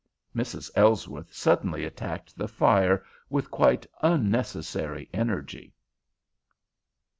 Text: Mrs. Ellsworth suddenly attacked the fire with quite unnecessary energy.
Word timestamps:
Mrs. 0.35 0.71
Ellsworth 0.75 1.31
suddenly 1.31 1.85
attacked 1.85 2.35
the 2.35 2.47
fire 2.47 3.05
with 3.29 3.51
quite 3.51 3.85
unnecessary 4.01 5.07
energy. 5.13 5.75